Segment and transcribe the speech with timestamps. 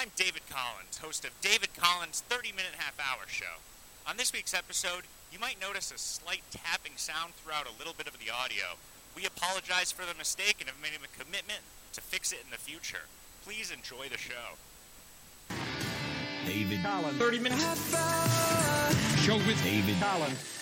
[0.00, 3.60] I'm David Collins, host of David Collins' 30 Minute Half Hour Show.
[4.08, 8.06] On this week's episode, you might notice a slight tapping sound throughout a little bit
[8.06, 8.80] of the audio.
[9.14, 11.60] We apologize for the mistake and have made a commitment
[11.92, 13.12] to fix it in the future.
[13.44, 14.56] Please enjoy the show.
[16.46, 17.18] David Collins.
[17.18, 17.90] 30 minutes.
[19.20, 20.60] Show with David Collins.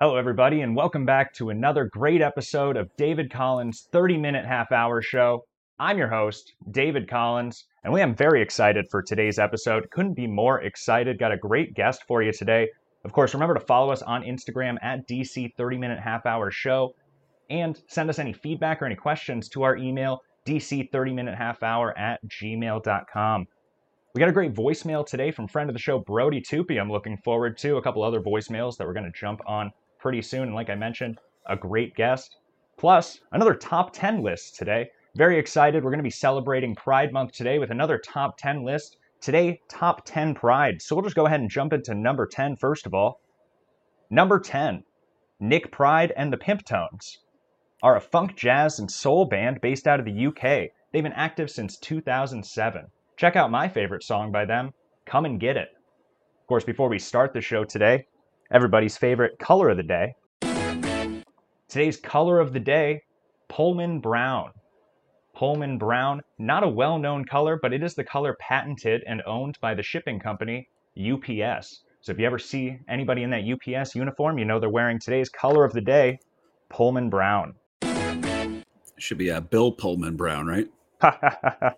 [0.00, 4.72] Hello, everybody, and welcome back to another great episode of David Collins' 30 minute half
[4.72, 5.44] hour show.
[5.82, 9.90] I'm your host, David Collins, and we am very excited for today's episode.
[9.90, 11.18] Couldn't be more excited.
[11.18, 12.68] Got a great guest for you today.
[13.04, 16.94] Of course, remember to follow us on Instagram at DC 30 minute half hour show
[17.50, 21.64] and send us any feedback or any questions to our email, DC 30 minute half
[21.64, 23.48] hour at gmail.com.
[24.14, 26.80] We got a great voicemail today from friend of the show, Brody Tupi.
[26.80, 30.22] I'm looking forward to a couple other voicemails that we're going to jump on pretty
[30.22, 30.44] soon.
[30.44, 32.36] And like I mentioned, a great guest.
[32.78, 34.88] Plus, another top 10 list today.
[35.14, 35.84] Very excited.
[35.84, 38.96] We're going to be celebrating Pride Month today with another top 10 list.
[39.20, 40.80] Today, top 10 Pride.
[40.80, 43.20] So we'll just go ahead and jump into number 10 first of all.
[44.08, 44.84] Number 10,
[45.38, 47.18] Nick Pride and the Pimp Tones
[47.82, 50.70] are a funk, jazz, and soul band based out of the UK.
[50.92, 52.86] They've been active since 2007.
[53.18, 54.72] Check out my favorite song by them,
[55.04, 55.68] Come and Get It.
[56.40, 58.06] Of course, before we start the show today,
[58.50, 60.14] everybody's favorite color of the day.
[61.68, 63.02] Today's color of the day,
[63.48, 64.52] Pullman Brown.
[65.34, 69.58] Pullman Brown, not a well known color, but it is the color patented and owned
[69.60, 71.80] by the shipping company UPS.
[72.00, 75.28] So if you ever see anybody in that UPS uniform, you know they're wearing today's
[75.28, 76.18] color of the day,
[76.68, 77.54] Pullman Brown.
[78.98, 80.68] Should be uh, Bill Pullman Brown, right?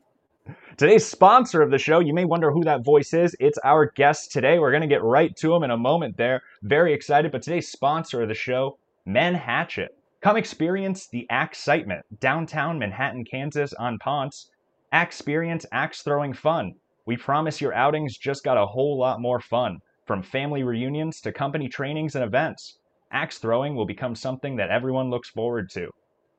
[0.76, 3.34] Today's sponsor of the show, you may wonder who that voice is.
[3.40, 4.58] It's our guest today.
[4.58, 6.42] We're going to get right to him in a moment there.
[6.62, 7.32] Very excited.
[7.32, 9.96] But today's sponsor of the show, Men Hatchet.
[10.24, 14.48] Come experience the axe excitement downtown Manhattan, Kansas on Ponce.
[14.90, 16.72] Experience axe throwing fun.
[17.04, 19.80] We promise your outings just got a whole lot more fun.
[20.06, 22.78] From family reunions to company trainings and events,
[23.12, 25.90] axe throwing will become something that everyone looks forward to.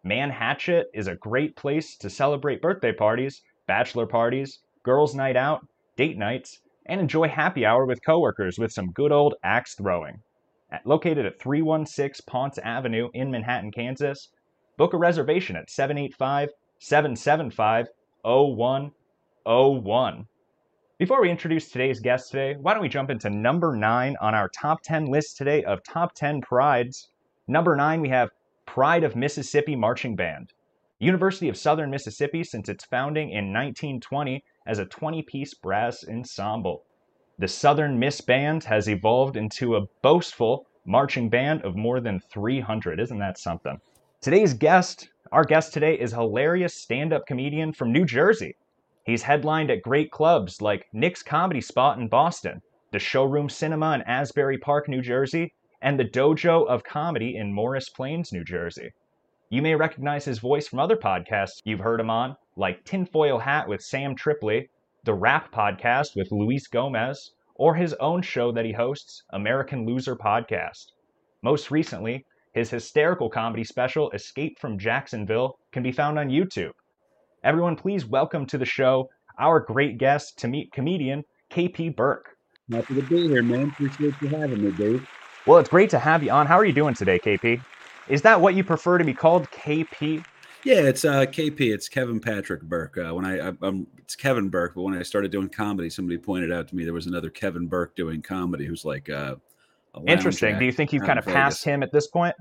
[0.03, 5.63] Man Hatchet is a great place to celebrate birthday parties, bachelor parties, girls' night out,
[5.95, 10.23] date nights, and enjoy happy hour with coworkers with some good old axe throwing.
[10.75, 14.27] At- located at 316 Ponce Avenue in Manhattan, Kansas,
[14.75, 16.49] book a reservation at 785
[16.79, 17.87] 775
[18.25, 20.27] 0101.
[20.97, 24.49] Before we introduce today's guest today, why don't we jump into number 9 on our
[24.49, 27.07] top 10 list today of top 10 prides.
[27.47, 28.31] Number 9, we have
[28.65, 30.51] Pride of Mississippi Marching Band.
[30.99, 36.83] University of Southern Mississippi since its founding in 1920 as a 20 piece brass ensemble.
[37.37, 42.97] The Southern Miss Band has evolved into a boastful marching band of more than 300.
[42.97, 43.81] Isn't that something?
[44.21, 48.55] Today's guest, our guest today, is hilarious stand up comedian from New Jersey.
[49.03, 52.61] He's headlined at great clubs like Nick's Comedy Spot in Boston,
[52.93, 57.89] the Showroom Cinema in Asbury Park, New Jersey, and the Dojo of Comedy in Morris
[57.89, 58.91] Plains, New Jersey.
[59.49, 63.67] You may recognize his voice from other podcasts you've heard him on, like Tinfoil Hat
[63.67, 64.69] with Sam Tripoli,
[65.05, 70.15] the Rap Podcast with Luis Gomez, or his own show that he hosts, American Loser
[70.15, 70.93] Podcast.
[71.43, 76.71] Most recently, his hysterical comedy special, Escape from Jacksonville, can be found on YouTube.
[77.43, 79.07] Everyone, please welcome to the show
[79.37, 82.29] our great guest to meet comedian KP Burke.
[82.71, 83.67] Happy to be here, man.
[83.67, 85.07] Appreciate you having me, Dave.
[85.45, 86.47] Well, it's great to have you on.
[86.47, 87.61] How are you doing today, KP?
[88.09, 90.25] Is that what you prefer to be called, KP?
[90.65, 91.71] Yeah, it's uh, KP.
[91.71, 92.97] It's Kevin Patrick Burke.
[92.97, 96.17] Uh, when I, I I'm, it's Kevin Burke, but when I started doing comedy, somebody
[96.17, 99.35] pointed out to me there was another Kevin Burke doing comedy who's like uh,
[99.93, 100.57] a Interesting.
[100.57, 101.35] Do you think you've kind of Vegas.
[101.35, 102.35] passed him at this point?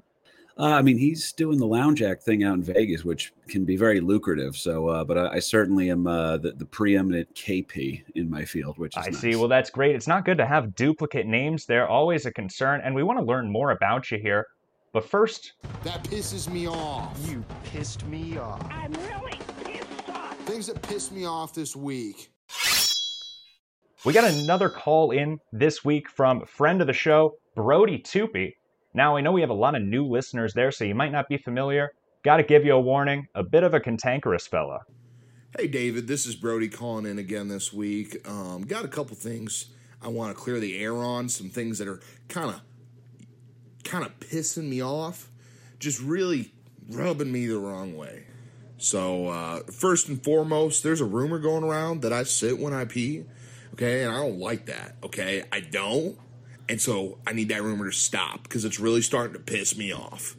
[0.56, 3.76] Uh, I mean, he's doing the lounge act thing out in Vegas, which can be
[3.76, 4.56] very lucrative.
[4.56, 8.78] So, uh, but I, I certainly am uh, the, the preeminent KP in my field,
[8.78, 9.20] which is I nice.
[9.20, 9.36] see.
[9.36, 9.96] Well, that's great.
[9.96, 11.66] It's not good to have duplicate names.
[11.66, 14.46] They're always a concern, and we want to learn more about you here.
[14.94, 17.18] But first, That pisses me off.
[17.28, 18.64] You pissed me off.
[18.70, 20.38] I'm really pissed off.
[20.46, 22.30] Things that pissed me off this week.
[24.04, 28.52] we got another call in this week from friend of the show, Brody Tupi.
[28.94, 31.28] Now, I know we have a lot of new listeners there, so you might not
[31.28, 31.90] be familiar.
[32.22, 34.82] Got to give you a warning a bit of a cantankerous fella.
[35.58, 38.16] Hey, David, this is Brody calling in again this week.
[38.28, 39.70] Um, got a couple things
[40.00, 41.28] I want to clear the air on.
[41.28, 42.60] Some things that are kind of,
[43.84, 45.30] kind of pissing me off,
[45.78, 46.52] just really
[46.90, 48.24] rubbing me the wrong way.
[48.78, 52.84] So, uh, first and foremost, there's a rumor going around that I sit when I
[52.84, 53.24] pee.
[53.74, 54.96] Okay, and I don't like that.
[55.02, 56.16] Okay, I don't,
[56.68, 59.92] and so I need that rumor to stop because it's really starting to piss me
[59.92, 60.36] off.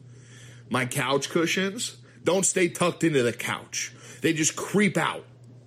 [0.69, 3.94] My couch cushions don't stay tucked into the couch.
[4.21, 5.25] They just creep out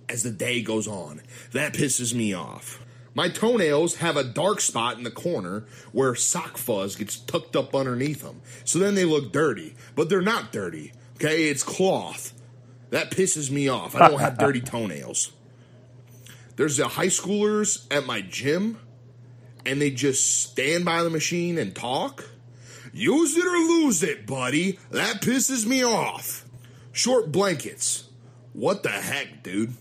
[0.09, 1.21] as the day goes on.
[1.53, 2.83] That pisses me off.
[3.15, 7.75] My toenails have a dark spot in the corner where sock fuzz gets tucked up
[7.75, 8.41] underneath them.
[8.63, 10.93] So then they look dirty, but they're not dirty.
[11.15, 12.33] Okay, it's cloth.
[12.91, 13.95] That pisses me off.
[13.95, 15.31] I don't have dirty toenails.
[16.55, 18.79] There's the high schoolers at my gym,
[19.65, 22.25] and they just stand by the machine and talk.
[22.91, 24.79] Use it or lose it, buddy.
[24.91, 26.45] That pisses me off.
[26.91, 28.09] Short blankets.
[28.53, 29.75] What the heck, dude?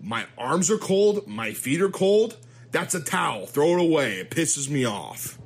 [0.00, 1.26] My arms are cold.
[1.26, 2.36] My feet are cold.
[2.72, 3.46] That's a towel.
[3.46, 4.20] Throw it away.
[4.20, 5.38] It pisses me off.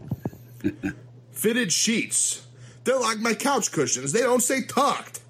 [1.32, 2.46] Fitted sheets.
[2.84, 4.12] They're like my couch cushions.
[4.12, 5.20] They don't stay tucked.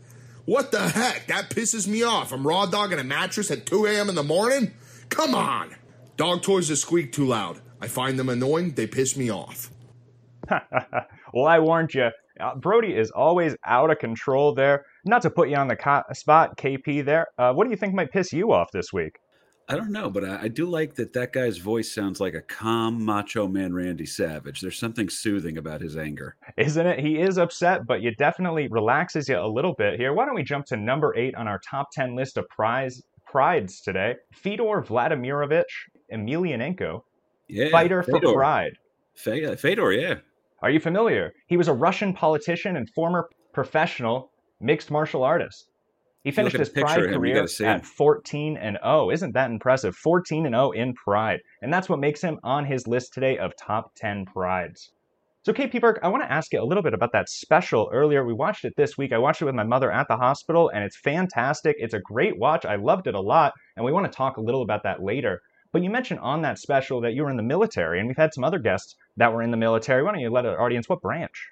[0.45, 1.29] What the heck?
[1.29, 2.33] That pisses me off.
[2.33, 4.09] I'm raw dogging a mattress at 2 a.m.
[4.09, 4.73] in the morning?
[5.09, 5.75] Come on.
[6.17, 7.61] Dog toys that squeak too loud.
[7.81, 8.73] I find them annoying.
[8.73, 9.71] They piss me off.
[10.51, 12.09] well, I warned you.
[12.39, 14.85] Uh, Brody is always out of control there.
[15.05, 17.27] Not to put you on the co- spot, KP, there.
[17.39, 19.19] Uh, what do you think might piss you off this week?
[19.69, 22.43] I don't know, but I, I, do like that that guy's voice sounds like a
[22.43, 24.61] calm macho man Randy Savage.
[24.61, 26.37] There's something soothing about his anger.
[26.59, 27.01] Isn't it?
[27.01, 30.13] He is upset, but it definitely relaxes you a little bit here.
[30.13, 33.81] Why don't we jump to number eight on our top 10 list of prize prides
[33.81, 34.17] today?
[34.35, 35.63] Fedor Vladimirovich
[36.13, 37.01] Emelianenko,
[37.49, 38.21] yeah, fighter Fedor.
[38.21, 38.73] for pride.
[39.15, 40.17] Fedor, yeah.
[40.61, 41.33] Are you familiar?
[41.47, 44.31] He was a Russian politician and former professional
[44.65, 45.69] mixed martial artist.
[46.25, 49.11] He finished his Pride career at 14 and 0.
[49.11, 49.95] Isn't that impressive?
[49.95, 51.41] 14 and 0 in Pride.
[51.61, 54.91] And that's what makes him on his list today of top 10 Prides.
[55.43, 58.25] So, KP Burke, I want to ask you a little bit about that special earlier.
[58.25, 59.13] We watched it this week.
[59.13, 61.77] I watched it with my mother at the hospital, and it's fantastic.
[61.79, 62.65] It's a great watch.
[62.65, 65.43] I loved it a lot, and we want to talk a little about that later.
[65.73, 68.33] But you mentioned on that special that you were in the military, and we've had
[68.33, 70.03] some other guests that were in the military.
[70.03, 71.51] Why don't you let our audience what branch?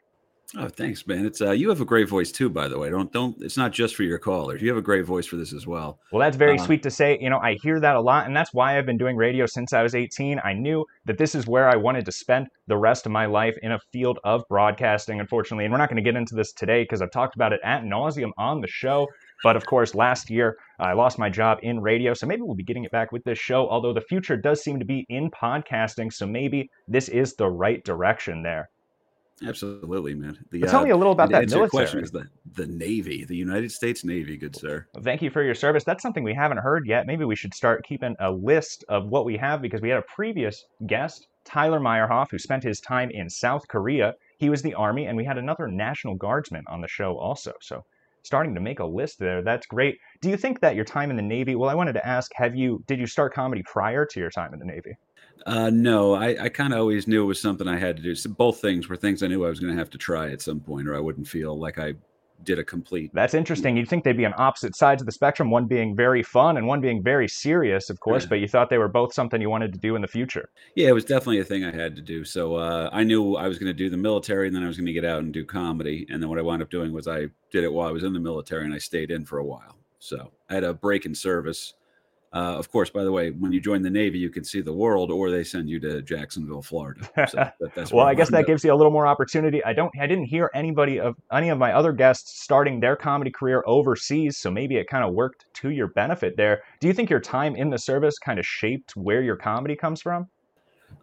[0.59, 1.25] Oh, thanks, man.
[1.25, 2.91] It's uh, you have a great voice too, by the way.
[2.91, 3.37] Don't don't.
[3.41, 4.61] It's not just for your callers.
[4.61, 5.99] You have a great voice for this as well.
[6.13, 7.19] Well, that's very uh, sweet to say.
[7.21, 9.73] You know, I hear that a lot, and that's why I've been doing radio since
[9.73, 10.41] I was 18.
[10.45, 13.57] I knew that this is where I wanted to spend the rest of my life
[13.63, 15.21] in a field of broadcasting.
[15.21, 17.61] Unfortunately, and we're not going to get into this today because I've talked about it
[17.65, 19.09] at nauseum on the show.
[19.43, 22.63] But of course, last year I lost my job in radio, so maybe we'll be
[22.63, 23.69] getting it back with this show.
[23.69, 27.83] Although the future does seem to be in podcasting, so maybe this is the right
[27.85, 28.69] direction there.
[29.47, 30.39] Absolutely, man.
[30.51, 31.69] The, tell uh, me a little about that military.
[31.69, 34.87] question is the, the Navy, the United States Navy, good sir.
[34.95, 35.85] Well, thank you for your service.
[35.85, 37.07] That's something we haven't heard yet.
[37.07, 40.03] Maybe we should start keeping a list of what we have because we had a
[40.03, 44.15] previous guest, Tyler Meyerhoff, who spent his time in South Korea.
[44.39, 47.53] He was the Army, and we had another National Guardsman on the show also.
[47.61, 47.85] So
[48.23, 49.43] starting to make a list there.
[49.43, 49.99] That's great.
[50.21, 51.57] Do you think that your time in the Navy?
[51.57, 54.53] Well, I wanted to ask: Have you did you start comedy prior to your time
[54.53, 54.97] in the Navy?
[55.47, 58.15] Uh, no, I, I kind of always knew it was something I had to do.
[58.15, 60.43] So both things were things I knew I was going to have to try at
[60.43, 61.95] some point, or I wouldn't feel like I
[62.45, 63.11] did a complete.
[63.15, 63.77] That's interesting.
[63.77, 66.67] You'd think they'd be on opposite sides of the spectrum, one being very fun and
[66.67, 68.31] one being very serious, of course, yeah.
[68.31, 70.51] but you thought they were both something you wanted to do in the future.
[70.75, 72.25] Yeah, it was definitely a thing I had to do.
[72.25, 74.77] So uh, I knew I was going to do the military and then I was
[74.77, 76.07] going to get out and do comedy.
[76.11, 78.13] And then what I wound up doing was I did it while I was in
[78.13, 79.79] the military and I stayed in for a while.
[79.99, 81.75] So I had a break in service
[82.35, 84.73] uh, of course, by the way, when you join the Navy, you can see the
[84.73, 87.09] world, or they send you to Jacksonville, Florida.
[87.33, 87.37] So
[87.75, 89.65] that, well, I guess that gives you a little more opportunity.
[89.65, 93.31] I don't, I didn't hear anybody of any of my other guests starting their comedy
[93.31, 96.63] career overseas, so maybe it kind of worked to your benefit there.
[96.81, 100.03] Do you think your time in the service kind of shaped where your comedy comes
[100.03, 100.29] from?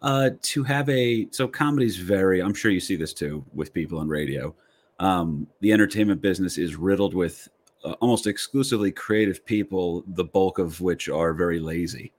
[0.02, 2.40] Uh, to have a so comedies very.
[2.40, 4.54] I'm sure you see this too with people on radio.
[4.98, 7.48] Um, the entertainment business is riddled with
[7.84, 12.12] uh, almost exclusively creative people, the bulk of which are very lazy.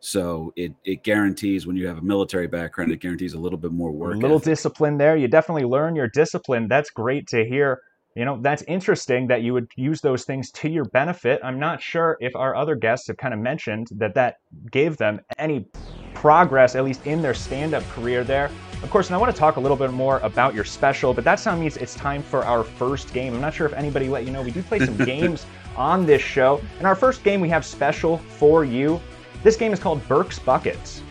[0.00, 3.70] So it it guarantees when you have a military background, it guarantees a little bit
[3.70, 4.14] more work.
[4.14, 5.16] A little discipline there.
[5.16, 6.66] You definitely learn your discipline.
[6.66, 7.80] That's great to hear.
[8.16, 11.40] You know, that's interesting that you would use those things to your benefit.
[11.42, 14.36] I'm not sure if our other guests have kind of mentioned that that
[14.70, 15.66] gave them any
[16.12, 18.50] progress, at least in their stand up career there.
[18.82, 21.22] Of course, and I want to talk a little bit more about your special, but
[21.24, 23.32] that sound means it's time for our first game.
[23.32, 25.46] I'm not sure if anybody let you know, we do play some games
[25.76, 26.60] on this show.
[26.80, 29.00] In our first game, we have special for you.
[29.44, 31.02] This game is called Burke's Buckets.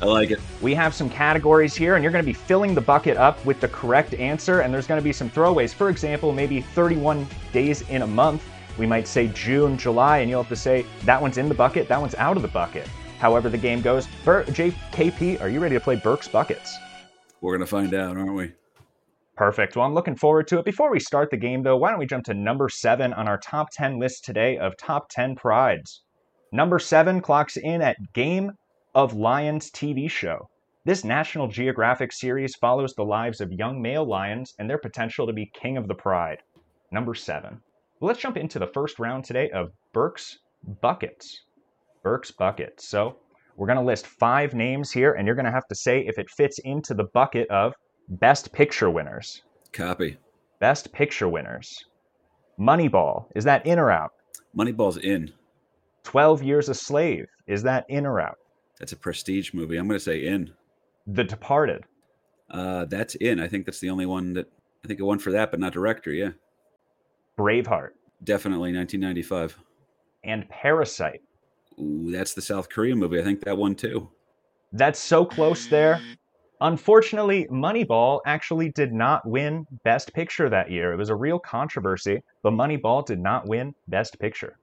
[0.00, 0.38] I like it.
[0.60, 3.58] We have some categories here, and you're going to be filling the bucket up with
[3.60, 5.74] the correct answer, and there's going to be some throwaways.
[5.74, 8.44] For example, maybe 31 days in a month.
[8.76, 11.88] We might say June, July, and you'll have to say that one's in the bucket,
[11.88, 12.86] that one's out of the bucket.
[13.18, 14.06] However, the game goes.
[14.24, 16.78] Bur- JKP, are you ready to play Burke's Buckets?
[17.40, 18.52] We're going to find out, aren't we?
[19.36, 19.76] Perfect.
[19.76, 20.64] Well, I'm looking forward to it.
[20.64, 23.38] Before we start the game, though, why don't we jump to number seven on our
[23.38, 26.02] top 10 list today of top 10 prides?
[26.50, 28.52] Number seven clocks in at Game
[28.96, 30.48] of Lions TV show.
[30.84, 35.32] This National Geographic series follows the lives of young male lions and their potential to
[35.32, 36.38] be king of the pride.
[36.90, 37.60] Number seven.
[38.00, 40.38] Well, let's jump into the first round today of Burke's
[40.80, 41.42] Buckets.
[42.02, 42.80] Burke's Bucket.
[42.80, 43.18] So
[43.58, 46.16] we're going to list five names here, and you're going to have to say if
[46.18, 47.74] it fits into the bucket of
[48.08, 49.42] Best Picture winners.
[49.72, 50.16] Copy.
[50.60, 51.84] Best Picture winners.
[52.58, 54.10] Moneyball, is that in or out?
[54.56, 55.32] Moneyball's in.
[56.04, 58.36] 12 Years a Slave, is that in or out?
[58.78, 59.76] That's a prestige movie.
[59.76, 60.50] I'm going to say in.
[61.06, 61.84] The Departed,
[62.50, 63.40] Uh, that's in.
[63.40, 64.46] I think that's the only one that
[64.84, 66.12] I think it won for that, but not director.
[66.12, 66.30] Yeah,
[67.36, 67.90] Braveheart,
[68.24, 69.58] definitely 1995.
[70.24, 71.20] and Parasite.
[71.80, 73.20] Ooh, that's the South Korea movie.
[73.20, 74.08] I think that one too.
[74.72, 76.00] That's so close there.
[76.60, 80.92] Unfortunately, Moneyball actually did not win Best Picture that year.
[80.92, 84.58] It was a real controversy, but Moneyball did not win Best Picture.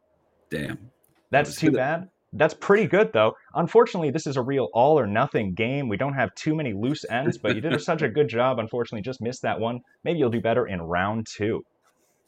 [0.50, 0.92] Damn.
[1.32, 2.10] That's too bad.
[2.34, 3.34] That's pretty good, though.
[3.54, 5.88] Unfortunately, this is a real all or nothing game.
[5.88, 8.60] We don't have too many loose ends, but you did such a good job.
[8.60, 9.80] Unfortunately, just missed that one.
[10.04, 11.64] Maybe you'll do better in round two.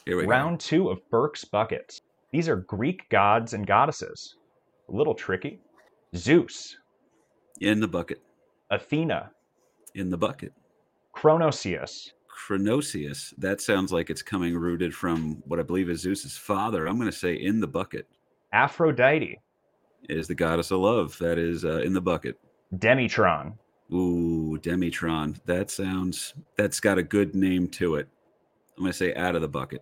[0.06, 0.30] Here we go.
[0.30, 2.02] Round two of Burke's Buckets.
[2.32, 4.38] These are Greek gods and goddesses.
[4.90, 5.60] A little tricky.
[6.16, 6.78] Zeus.
[7.60, 8.22] In the bucket.
[8.70, 9.32] Athena,
[9.96, 10.54] In the bucket.
[11.16, 13.34] Chronosius, Chronosius.
[13.38, 16.86] That sounds like it's coming rooted from what I believe is Zeus's father.
[16.86, 18.08] I'm going to say in the bucket
[18.54, 19.40] Aphrodite,
[20.10, 21.18] is the goddess of love.
[21.18, 22.40] That is uh, in the bucket.
[22.76, 23.54] Demitron,
[23.92, 25.40] Ooh, Demitron.
[25.46, 26.34] That sounds.
[26.58, 28.08] That's got a good name to it.
[28.78, 29.82] I'm going to say out of the bucket.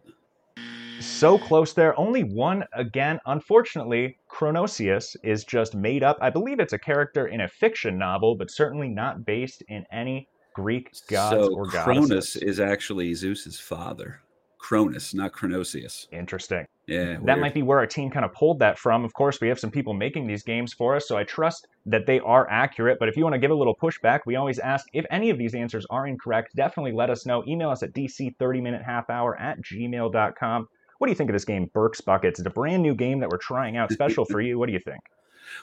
[0.99, 1.97] So close there.
[1.99, 3.19] Only one again.
[3.25, 6.17] Unfortunately, Chronosius is just made up.
[6.21, 10.27] I believe it's a character in a fiction novel, but certainly not based in any
[10.53, 12.41] Greek gods so or Cronus goddesses.
[12.41, 14.21] is actually Zeus's father.
[14.57, 16.07] Cronus, not Chronosius.
[16.11, 16.65] Interesting.
[16.87, 17.39] Yeah, That weird.
[17.39, 19.05] might be where our team kind of pulled that from.
[19.05, 22.07] Of course, we have some people making these games for us, so I trust that
[22.07, 22.97] they are accurate.
[22.99, 25.37] But if you want to give a little pushback, we always ask if any of
[25.37, 27.43] these answers are incorrect, definitely let us know.
[27.47, 30.67] Email us at dc30minutehalfhour at gmail.com.
[30.97, 32.39] What do you think of this game, Burke's Buckets?
[32.39, 34.57] It's a brand new game that we're trying out, special for you.
[34.57, 35.01] What do you think?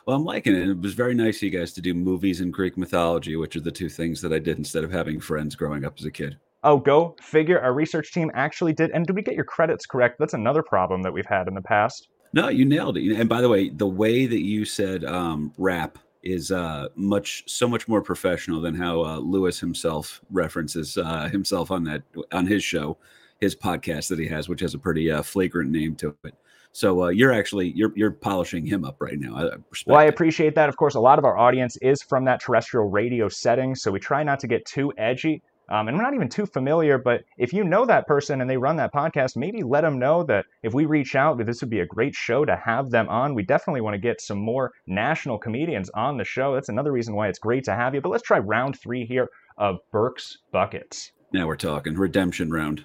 [0.07, 0.69] Well, I'm liking it.
[0.69, 3.61] It was very nice of you guys to do movies and Greek mythology, which are
[3.61, 6.39] the two things that I did instead of having friends growing up as a kid.
[6.65, 7.61] Oh, go figure.
[7.61, 8.91] Our research team actually did.
[8.91, 10.19] And did we get your credits correct?
[10.19, 12.09] That's another problem that we've had in the past.
[12.33, 13.15] No, you nailed it.
[13.17, 17.67] And by the way, the way that you said um, rap is uh, much so
[17.67, 22.63] much more professional than how uh, Luis himself references uh, himself on that on his
[22.63, 22.97] show,
[23.43, 26.35] his podcast that he has, which has a pretty uh, flagrant name to it.
[26.71, 29.35] So uh, you're actually you're you're polishing him up right now.
[29.37, 30.69] I respect Well, I appreciate that.
[30.69, 33.99] Of course, a lot of our audience is from that terrestrial radio setting, so we
[33.99, 35.43] try not to get too edgy.
[35.69, 38.57] Um, and we're not even too familiar, but if you know that person and they
[38.57, 41.71] run that podcast, maybe let them know that if we reach out, that this would
[41.71, 43.35] be a great show to have them on.
[43.35, 46.55] We definitely want to get some more national comedians on the show.
[46.55, 48.01] That's another reason why it's great to have you.
[48.01, 51.13] But let's try round three here of Burke's Buckets.
[51.33, 52.85] Now we're talking redemption round.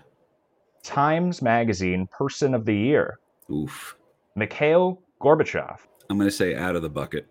[0.91, 3.20] Times Magazine Person of the Year,
[3.51, 3.98] Oof.
[4.38, 5.79] Mikhail Gorbachev,
[6.10, 7.29] I'm going to say out of the bucket.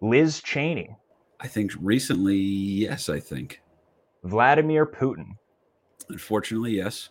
[0.00, 0.90] Liz Cheney,
[1.38, 3.08] I think recently, yes.
[3.08, 3.60] I think.
[4.24, 5.36] Vladimir Putin,
[6.08, 7.10] Unfortunately, yes.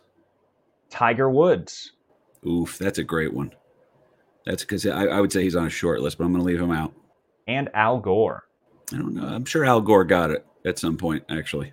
[0.90, 1.94] Tiger Woods,
[2.46, 3.54] Oof, that's a great one.
[4.46, 6.46] That's because I, I would say he's on a short list, but I'm going to
[6.46, 6.94] leave him out.
[7.48, 8.44] and Al Gore.
[8.94, 9.26] I don't know.
[9.26, 11.72] I'm sure Al Gore got it at some point, actually.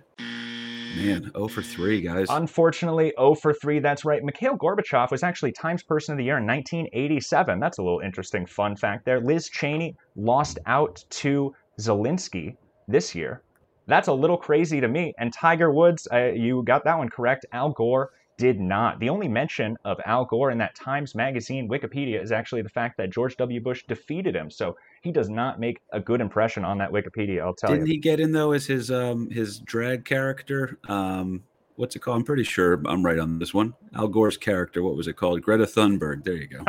[0.95, 2.27] Man, 0 for 3, guys.
[2.29, 3.79] Unfortunately, 0 for 3.
[3.79, 4.23] That's right.
[4.23, 7.59] Mikhail Gorbachev was actually Times Person of the Year in 1987.
[7.59, 9.19] That's a little interesting fun fact there.
[9.19, 12.55] Liz Cheney lost out to Zelensky
[12.87, 13.41] this year.
[13.87, 15.13] That's a little crazy to me.
[15.17, 17.45] And Tiger Woods, uh, you got that one correct.
[17.51, 18.99] Al Gore did not.
[18.99, 22.97] The only mention of Al Gore in that Times Magazine Wikipedia is actually the fact
[22.97, 23.61] that George W.
[23.61, 24.49] Bush defeated him.
[24.49, 27.77] So he does not make a good impression on that Wikipedia, I'll tell you.
[27.77, 30.79] Didn't he get in though as his um his drag character?
[30.87, 31.43] Um
[31.75, 32.17] what's it called?
[32.17, 33.73] I'm pretty sure I'm right on this one.
[33.95, 35.41] Al Gore's character, what was it called?
[35.41, 36.23] Greta Thunberg.
[36.23, 36.63] There you go.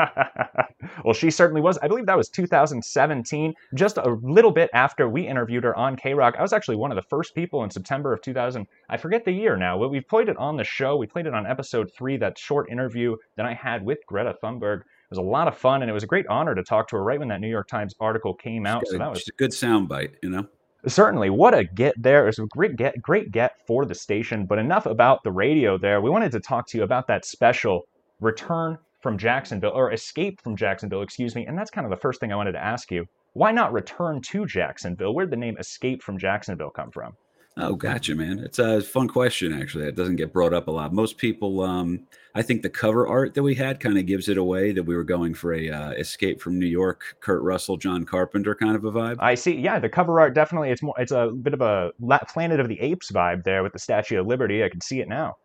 [1.05, 1.79] well, she certainly was.
[1.79, 6.14] I believe that was 2017, just a little bit after we interviewed her on K
[6.14, 6.35] Rock.
[6.38, 8.67] I was actually one of the first people in September of 2000.
[8.88, 10.97] I forget the year now, but we played it on the show.
[10.97, 14.83] We played it on episode three, that short interview that I had with Greta Thunberg.
[15.04, 16.96] It was a lot of fun, and it was a great honor to talk to
[16.96, 18.87] her right when that New York Times article came out.
[18.87, 20.46] So got that was a good soundbite, you know.
[20.87, 22.25] certainly what a get there.
[22.25, 24.46] It was a great get, great get for the station.
[24.46, 26.00] But enough about the radio there.
[26.00, 27.87] We wanted to talk to you about that special
[28.20, 31.46] return from Jacksonville or escape from Jacksonville, excuse me.
[31.46, 33.06] And that's kind of the first thing I wanted to ask you.
[33.34, 35.14] Why not return to Jacksonville?
[35.14, 37.14] Where did the name Escape from Jacksonville come from?
[37.56, 38.40] Oh, gotcha, man.
[38.40, 39.87] It's a fun question, actually.
[39.87, 40.92] It doesn't get brought up a lot.
[40.92, 42.00] Most people, um,
[42.34, 44.96] I think the cover art that we had kind of gives it away that we
[44.96, 48.84] were going for a uh, Escape from New York, Kurt Russell, John Carpenter kind of
[48.84, 49.18] a vibe.
[49.20, 49.54] I see.
[49.54, 50.70] Yeah, the cover art definitely.
[50.70, 50.96] It's more.
[50.99, 51.92] It's a bit of a
[52.28, 54.64] Planet of the Apes vibe there with the Statue of Liberty.
[54.64, 55.37] I can see it now.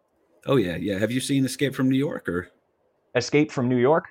[0.47, 0.97] Oh yeah, yeah.
[0.97, 2.49] Have you seen Escape from New York or?
[3.13, 4.07] Escape from New York.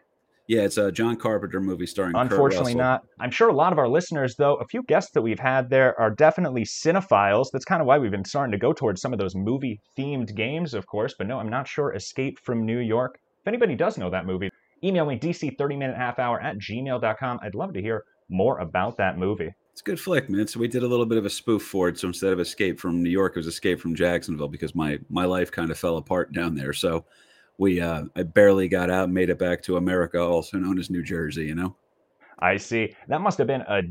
[0.48, 2.16] Yeah, it's a John Carpenter movie starring.
[2.16, 3.04] Unfortunately, not.
[3.20, 5.98] I'm sure a lot of our listeners, though, a few guests that we've had there
[6.00, 7.48] are definitely cinephiles.
[7.52, 10.34] That's kind of why we've been starting to go towards some of those movie themed
[10.34, 11.14] games, of course.
[11.16, 11.94] But no, I'm not sure.
[11.94, 13.18] Escape from New York.
[13.42, 14.48] If anybody does know that movie,
[14.82, 17.40] email me dc30minute half hour at gmail.com.
[17.42, 19.52] I'd love to hear more about that movie.
[19.72, 20.46] It's a good flick, man.
[20.46, 21.98] So we did a little bit of a spoof for it.
[21.98, 25.26] So instead of Escape from New York, it was Escape from Jacksonville because my my
[25.26, 26.72] life kind of fell apart down there.
[26.72, 27.04] So
[27.58, 31.02] we uh I barely got out, made it back to America, also known as New
[31.02, 31.44] Jersey.
[31.44, 31.76] You know.
[32.38, 32.94] I see.
[33.08, 33.82] That must have been a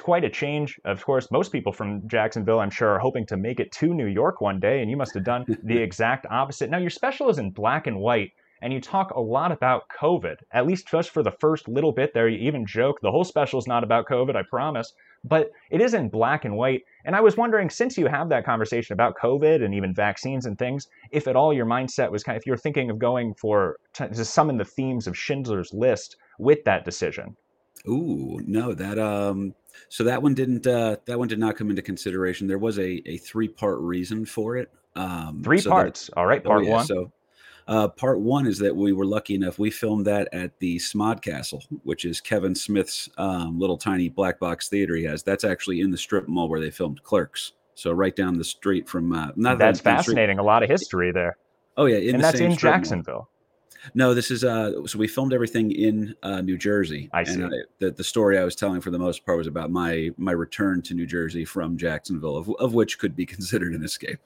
[0.00, 0.78] quite a change.
[0.84, 4.06] Of course, most people from Jacksonville, I'm sure, are hoping to make it to New
[4.06, 6.70] York one day, and you must have done the exact opposite.
[6.70, 10.36] Now, your special is in black and white, and you talk a lot about COVID,
[10.52, 12.28] at least just for the first little bit there.
[12.28, 14.92] You even joke the whole special is not about COVID, I promise,
[15.28, 16.82] but it isn't black and white.
[17.04, 20.58] And I was wondering, since you have that conversation about COVID and even vaccines and
[20.58, 23.76] things, if at all your mindset was kind of, if you're thinking of going for
[23.94, 27.36] to, to summon the themes of Schindler's List with that decision.
[27.88, 29.54] Ooh, no, that um
[29.88, 32.46] so that one didn't uh that one did not come into consideration.
[32.46, 34.70] There was a a three-part reason for it.
[34.96, 36.10] Um Three so that- parts.
[36.16, 36.86] all right, oh, part yeah, one.
[36.86, 37.12] So
[37.68, 41.62] uh part 1 is that we were lucky enough we filmed that at the SModcastle,
[41.82, 45.22] which is Kevin Smith's um little tiny black box theater he has.
[45.22, 47.52] That's actually in the strip mall where they filmed Clerks.
[47.74, 50.38] So right down the street from uh not That's street- fascinating.
[50.38, 51.36] A lot of history there.
[51.76, 52.78] Oh yeah, in and the that's same in strip mall.
[52.78, 53.28] Jacksonville.
[53.94, 57.08] No, this is uh so we filmed everything in uh New Jersey.
[57.12, 57.34] I see.
[57.34, 60.10] And I, the the story I was telling for the most part was about my
[60.16, 64.20] my return to New Jersey from Jacksonville, of, of which could be considered an escape.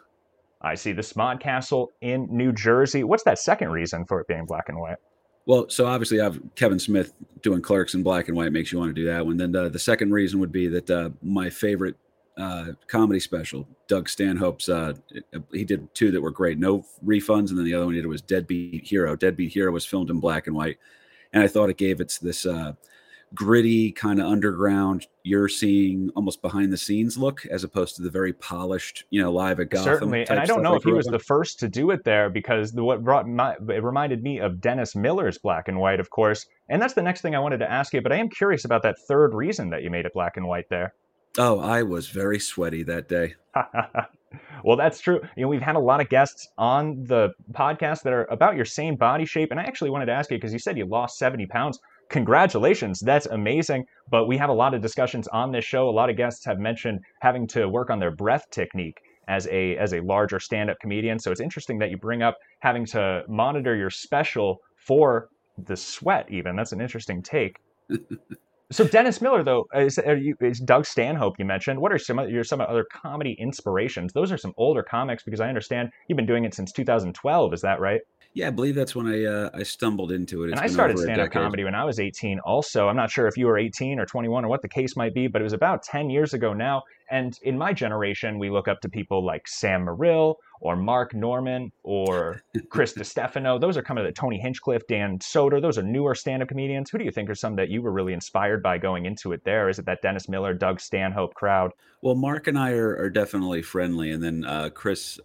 [0.62, 3.05] I see the SModcastle in New Jersey.
[3.05, 4.99] What's that second reason for it being black and white?
[5.47, 7.12] Well, so obviously I've Kevin Smith
[7.43, 9.37] doing clerks in black and white makes you want to do that one.
[9.37, 11.97] Then uh, the second reason would be that uh, my favorite
[12.37, 14.95] uh, comedy special, Doug Stanhope's, uh,
[15.52, 16.59] he did two that were great.
[16.59, 19.17] No refunds, and then the other one he did was Deadbeat Hero.
[19.17, 20.79] Deadbeat Hero was filmed in black and white,
[21.33, 22.75] and I thought it gave it this uh,
[23.35, 25.07] gritty kind of underground.
[25.23, 29.31] You're seeing almost behind the scenes look as opposed to the very polished, you know,
[29.33, 29.85] live at Gotham.
[29.85, 32.31] Certainly, and I don't know if he was up the first to do it there
[32.31, 36.11] because the, what brought my, it reminded me of Dennis Miller's black and white, of
[36.11, 36.47] course.
[36.69, 38.01] And that's the next thing I wanted to ask you.
[38.01, 40.69] But I am curious about that third reason that you made it black and white
[40.69, 40.95] there.
[41.38, 43.35] Oh, I was very sweaty that day.
[44.64, 45.21] well, that's true.
[45.37, 48.64] You know, we've had a lot of guests on the podcast that are about your
[48.64, 49.53] same body shape.
[49.53, 51.79] And I actually wanted to ask you because you said you lost 70 pounds.
[52.11, 53.01] Congratulations.
[53.01, 53.87] That's amazing.
[54.11, 55.88] But we have a lot of discussions on this show.
[55.88, 59.77] A lot of guests have mentioned having to work on their breath technique as a
[59.77, 61.18] as a larger stand-up comedian.
[61.18, 66.27] So it's interesting that you bring up having to monitor your special for the sweat
[66.31, 66.57] even.
[66.57, 67.57] That's an interesting take.
[68.72, 71.80] So Dennis Miller, though, is, are you, is Doug Stanhope you mentioned.
[71.80, 74.12] What are some of your some other comedy inspirations?
[74.12, 77.52] Those are some older comics because I understand you've been doing it since 2012.
[77.52, 78.00] Is that right?
[78.33, 80.50] Yeah, I believe that's when I uh, I stumbled into it.
[80.50, 82.38] It's and I started stand up comedy when I was 18.
[82.40, 85.14] Also, I'm not sure if you were 18 or 21 or what the case might
[85.14, 86.83] be, but it was about 10 years ago now.
[87.11, 91.73] And in my generation, we look up to people like Sam Morril or Mark Normand
[91.83, 93.61] or Chris DiStefano.
[93.61, 95.61] Those are kind of the Tony Hinchcliffe, Dan Soder.
[95.61, 96.90] Those are newer stand up comedians.
[96.90, 99.44] Who do you think are some that you were really inspired by going into it
[99.44, 99.68] there?
[99.68, 101.73] Is it that Dennis Miller, Doug Stanhope crowd?
[102.03, 105.18] Well, Mark and I are, are definitely friendly, and then uh, Chris.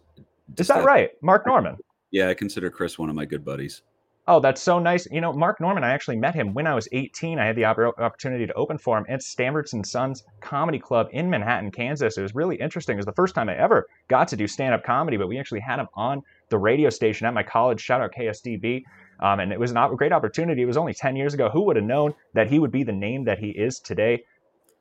[0.57, 1.11] Is that right?
[1.21, 1.77] Mark Normand.
[2.11, 3.81] Yeah, I consider Chris one of my good buddies.
[4.27, 5.07] Oh, that's so nice.
[5.11, 7.37] You know, Mark Normand, I actually met him when I was 18.
[7.37, 11.29] I had the opportunity to open for him at Stamberts and Sons Comedy Club in
[11.29, 12.17] Manhattan, Kansas.
[12.17, 12.95] It was really interesting.
[12.95, 15.59] It was the first time I ever got to do stand-up comedy, but we actually
[15.59, 17.79] had him on the radio station at my college.
[17.79, 18.83] Shout out KSDB.
[19.19, 20.63] Um, and it was a great opportunity.
[20.63, 21.49] It was only 10 years ago.
[21.49, 24.23] Who would have known that he would be the name that he is today?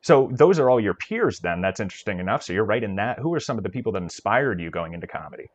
[0.01, 1.61] So those are all your peers then.
[1.61, 2.43] That's interesting enough.
[2.43, 3.19] So you're right in that.
[3.19, 5.49] Who are some of the people that inspired you going into comedy?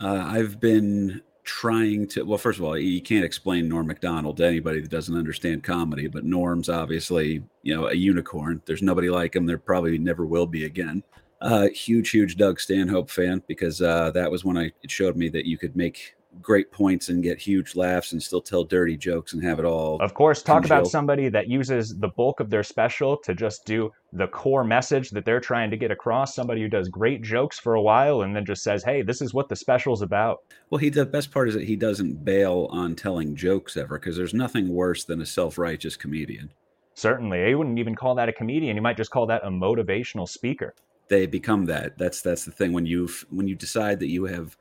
[0.00, 2.24] Uh, I've been trying to.
[2.24, 6.08] Well, first of all, you can't explain Norm Macdonald to anybody that doesn't understand comedy.
[6.08, 8.60] But Norm's obviously, you know, a unicorn.
[8.66, 9.46] There's nobody like him.
[9.46, 11.02] There probably never will be again.
[11.40, 15.28] Uh, huge, huge Doug Stanhope fan because uh, that was when I it showed me
[15.30, 19.32] that you could make great points and get huge laughs and still tell dirty jokes
[19.32, 20.00] and have it all.
[20.00, 23.92] Of course, talk about somebody that uses the bulk of their special to just do
[24.12, 26.34] the core message that they're trying to get across.
[26.34, 29.34] Somebody who does great jokes for a while and then just says, "Hey, this is
[29.34, 32.94] what the special's about." Well, he the best part is that he doesn't bail on
[32.94, 36.52] telling jokes ever because there's nothing worse than a self-righteous comedian.
[36.94, 38.76] Certainly, you wouldn't even call that a comedian.
[38.76, 40.74] You might just call that a motivational speaker.
[41.08, 41.98] They become that.
[41.98, 44.56] That's that's the thing when you've when you decide that you have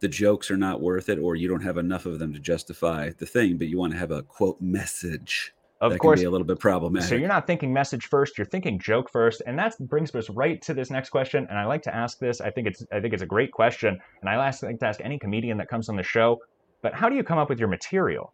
[0.00, 3.10] the jokes are not worth it or you don't have enough of them to justify
[3.18, 5.52] the thing, but you want to have a quote message.
[5.80, 7.08] Of that course, can be a little bit problematic.
[7.08, 10.60] So you're not thinking message first, you're thinking joke first, and that brings us right
[10.62, 11.46] to this next question.
[11.50, 12.40] And I like to ask this.
[12.40, 15.18] I think it's I think it's a great question, and I like to ask any
[15.18, 16.38] comedian that comes on the show.
[16.80, 18.32] But how do you come up with your material?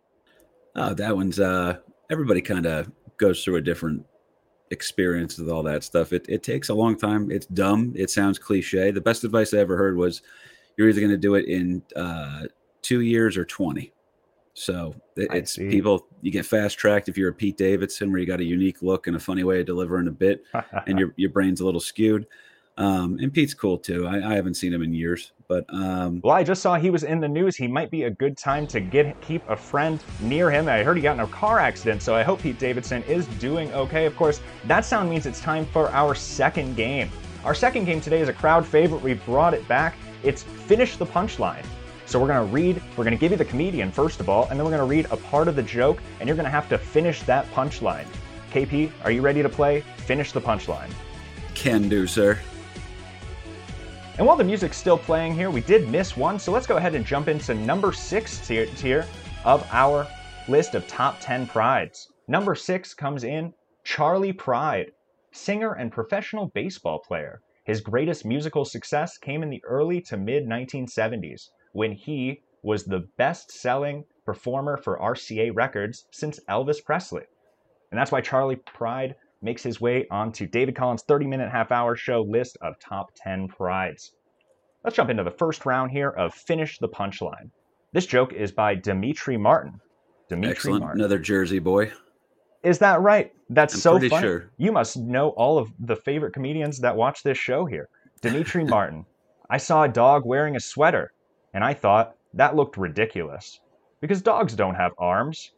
[0.77, 1.79] Oh, that one's uh
[2.11, 4.07] everybody kind of goes through a different
[4.70, 6.12] experience with all that stuff.
[6.12, 7.31] It, it takes a long time.
[7.31, 7.92] It's dumb.
[7.94, 8.90] It sounds cliche.
[8.90, 10.22] The best advice I ever heard was
[10.77, 12.45] you're either going to do it in uh,
[12.83, 13.93] two years or 20.
[14.55, 15.71] So it, it's see.
[15.71, 18.83] people, you get fast tracked if you're a Pete Davidson, where you got a unique
[18.83, 20.45] look and a funny way of delivering a bit,
[20.87, 22.27] and your, your brain's a little skewed.
[22.79, 24.07] Um, and Pete's cool too.
[24.07, 27.03] I, I haven't seen him in years, but um, Well, I just saw he was
[27.03, 27.55] in the news.
[27.55, 30.69] He might be a good time to get keep a friend near him.
[30.69, 33.73] I heard he got in a car accident, so I hope Pete Davidson is doing
[33.75, 34.07] okay.
[34.07, 37.11] Of course, that sound means it's time for our second game.
[37.45, 39.03] Our second game today is a crowd favorite.
[39.03, 39.97] We brought it back.
[40.23, 41.65] It's finish the punchline.
[42.07, 42.83] So we're gonna read.
[42.97, 45.17] We're gonna give you the comedian first of all, and then we're gonna read a
[45.17, 48.07] part of the joke, and you're gonna have to finish that punchline.
[48.53, 49.81] KP, are you ready to play?
[49.99, 50.91] Finish the punchline.
[51.55, 52.39] can do, sir.
[54.19, 56.95] And while the music's still playing here, we did miss one, so let's go ahead
[56.95, 59.07] and jump into number six tier, tier
[59.45, 60.07] of our
[60.49, 62.09] list of top 10 prides.
[62.29, 63.55] Number six comes in
[63.85, 64.93] Charley Pride,
[65.33, 67.41] singer and professional baseball player.
[67.73, 73.09] His greatest musical success came in the early to mid 1970s when he was the
[73.17, 77.23] best selling performer for RCA Records since Elvis Presley.
[77.91, 81.97] And that's why Charley Pride makes his way onto David Collins' 30 minute half hour
[81.97, 84.13] show list of top 10 prides.
[84.85, 87.53] Let's jump into the first round here of Finish the Punchline.
[87.95, 89.81] This joke is by Demetri Martin.
[90.29, 90.83] Demetri Excellent.
[90.83, 91.01] Martin.
[91.01, 91.91] Another Jersey boy.
[92.62, 93.33] Is that right?
[93.51, 94.09] That's I'm so funny.
[94.09, 94.51] sure.
[94.57, 97.88] You must know all of the favorite comedians that watch this show here.
[98.20, 99.05] Demetri Martin.
[99.51, 101.12] I saw a dog wearing a sweater,
[101.53, 103.61] and I thought that looked ridiculous.
[104.01, 105.53] Because dogs don't have arms.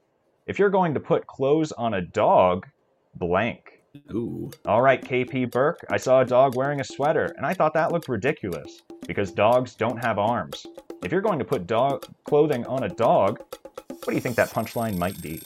[0.46, 2.66] If you're going to put clothes on a dog,
[3.14, 3.80] blank.
[4.12, 4.50] Ooh.
[4.66, 7.92] All right, KP Burke, I saw a dog wearing a sweater, and I thought that
[7.92, 10.66] looked ridiculous because dogs don't have arms.
[11.02, 13.40] If you're going to put dog clothing on a dog,
[13.88, 15.40] what do you think that punchline might be?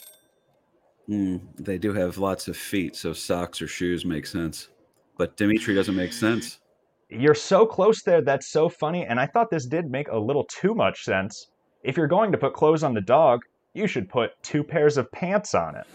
[1.08, 4.68] Mm, they do have lots of feet, so socks or shoes make sense.
[5.16, 6.58] But Demetri doesn't make sense.
[7.08, 10.44] You're so close there, that's so funny, and I thought this did make a little
[10.44, 11.48] too much sense.
[11.82, 13.40] If you're going to put clothes on the dog,
[13.72, 15.86] you should put two pairs of pants on it.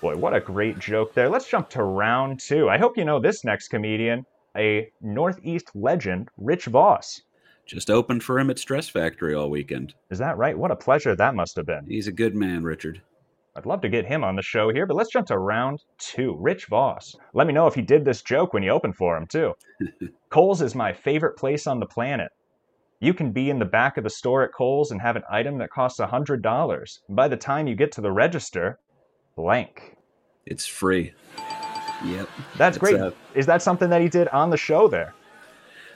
[0.00, 1.28] Boy, what a great joke there.
[1.28, 2.70] Let's jump to round two.
[2.70, 4.24] I hope you know this next comedian,
[4.56, 7.22] a Northeast legend, Rich Voss.
[7.66, 9.94] Just opened for him at Stress Factory all weekend.
[10.10, 10.56] Is that right?
[10.56, 11.84] What a pleasure that must have been.
[11.88, 13.02] He's a good man, Richard.
[13.56, 16.36] I'd love to get him on the show here, but let's jump to round two.
[16.38, 17.16] Rich Voss.
[17.32, 19.54] Let me know if he did this joke when you opened for him, too.
[20.30, 22.30] Kohl's is my favorite place on the planet.
[23.00, 25.58] You can be in the back of the store at Kohl's and have an item
[25.58, 26.98] that costs $100.
[27.08, 28.78] By the time you get to the register,
[29.36, 29.96] blank.
[30.44, 31.12] It's free.
[32.04, 32.28] Yep.
[32.58, 32.96] That's great.
[33.00, 35.14] uh, Is that something that he did on the show there?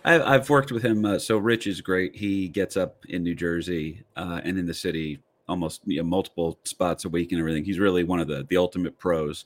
[0.04, 1.04] I, I've worked with him.
[1.04, 2.16] Uh, so Rich is great.
[2.16, 6.58] He gets up in New Jersey uh, and in the city almost you know, multiple
[6.64, 7.64] spots a week and everything.
[7.64, 9.44] He's really one of the the ultimate pros.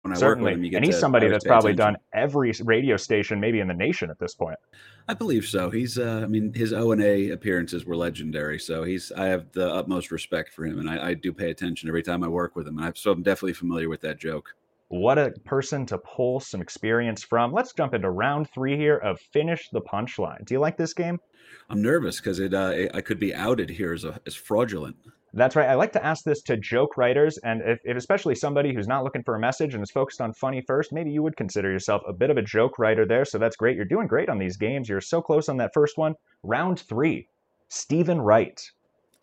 [0.00, 0.42] When I Certainly.
[0.42, 1.94] work with him, you get and he's to somebody that's probably attention.
[1.94, 4.58] done every radio station, maybe in the nation at this point.
[5.06, 5.70] I believe so.
[5.70, 5.96] He's.
[5.96, 8.58] Uh, I mean, his O and A appearances were legendary.
[8.58, 9.12] So he's.
[9.12, 12.24] I have the utmost respect for him, and I, I do pay attention every time
[12.24, 12.78] I work with him.
[12.78, 14.56] And I, so I'm definitely familiar with that joke.
[14.92, 17.50] What a person to pull some experience from.
[17.50, 20.44] Let's jump into round three here of Finish the Punchline.
[20.44, 21.18] Do you like this game?
[21.70, 22.52] I'm nervous because it.
[22.52, 24.96] Uh, it- I could be outed here as a, as fraudulent.
[25.32, 25.66] That's right.
[25.70, 29.02] I like to ask this to joke writers, and if, if especially somebody who's not
[29.02, 32.02] looking for a message and is focused on funny first, maybe you would consider yourself
[32.06, 33.24] a bit of a joke writer there.
[33.24, 33.76] So that's great.
[33.76, 34.90] You're doing great on these games.
[34.90, 36.16] You're so close on that first one.
[36.42, 37.28] Round three,
[37.68, 38.60] Steven Wright.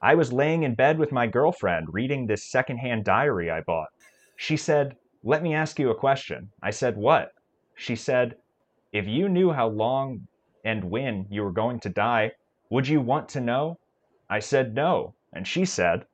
[0.02, 3.90] I was laying in bed with my girlfriend reading this secondhand diary I bought.
[4.36, 6.50] She said, Let me ask you a question.
[6.64, 7.34] I said, What?
[7.76, 8.36] She said,
[8.94, 10.28] If you knew how long
[10.64, 12.32] and when you were going to die,
[12.70, 13.78] would you want to know?
[14.30, 15.16] I said, No.
[15.34, 16.06] And she said,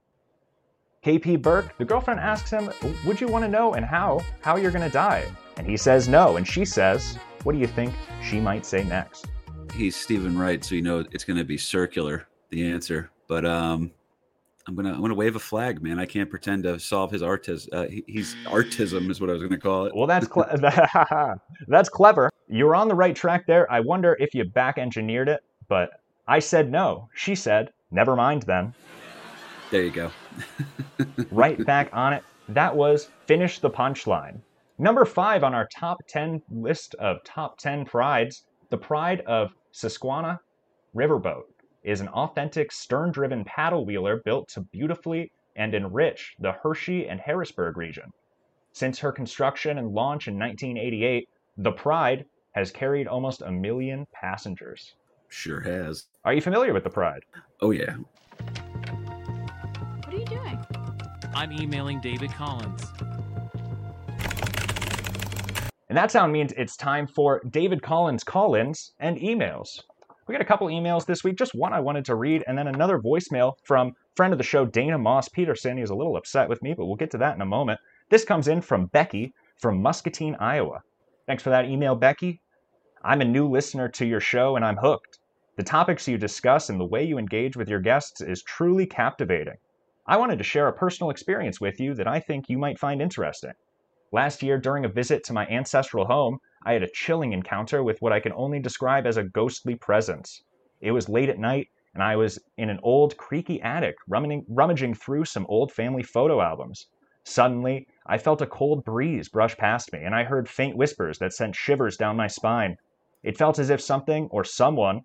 [1.05, 2.71] KP Burke, the girlfriend asks him,
[3.05, 5.25] Would you want to know and how, how you're going to die?
[5.57, 6.37] And he says no.
[6.37, 9.27] And she says, What do you think she might say next?
[9.75, 12.27] He's Steven Wright, so you know it's going to be circular.
[12.49, 13.91] The answer, but um,
[14.67, 15.99] I'm gonna I'm gonna wave a flag, man.
[15.99, 17.69] I can't pretend to solve his artis.
[17.71, 19.95] Uh, he, he's artism is what I was gonna call it.
[19.95, 20.47] Well, that's cle-
[21.67, 22.31] that's clever.
[22.47, 23.71] You're on the right track there.
[23.71, 25.91] I wonder if you back engineered it, but
[26.27, 27.09] I said no.
[27.13, 28.73] She said, Never mind then.
[29.69, 30.11] There you go.
[31.31, 32.23] right back on it.
[32.49, 34.39] That was Finish the Punchline.
[34.77, 40.39] Number five on our top 10 list of top 10 prides, the pride of Susquehanna
[40.95, 41.43] Riverboat
[41.85, 47.19] is an authentic stern driven paddle wheeler built to beautifully and enrich the Hershey and
[47.19, 48.11] Harrisburg region.
[48.73, 54.95] Since her construction and launch in 1988, the Pride has carried almost a million passengers.
[55.29, 56.07] Sure has.
[56.25, 57.23] Are you familiar with the Pride?
[57.61, 57.95] Oh yeah.
[60.03, 60.59] What are you doing?
[61.35, 62.83] I'm emailing David Collins.
[65.87, 69.81] And that sound means it's time for David Collins call ins and emails.
[70.27, 72.67] We got a couple emails this week, just one I wanted to read, and then
[72.67, 75.77] another voicemail from friend of the show, Dana Moss Peterson.
[75.77, 77.79] He's a little upset with me, but we'll get to that in a moment.
[78.09, 80.81] This comes in from Becky from Muscatine, Iowa.
[81.27, 82.41] Thanks for that email, Becky.
[83.03, 85.19] I'm a new listener to your show and I'm hooked.
[85.57, 89.57] The topics you discuss and the way you engage with your guests is truly captivating.
[90.07, 93.01] I wanted to share a personal experience with you that I think you might find
[93.01, 93.53] interesting.
[94.11, 98.01] Last year, during a visit to my ancestral home, I had a chilling encounter with
[98.01, 100.43] what I can only describe as a ghostly presence.
[100.81, 104.95] It was late at night, and I was in an old, creaky attic rummaging, rummaging
[104.95, 106.87] through some old family photo albums.
[107.23, 111.33] Suddenly, I felt a cold breeze brush past me, and I heard faint whispers that
[111.33, 112.77] sent shivers down my spine.
[113.21, 115.01] It felt as if something or someone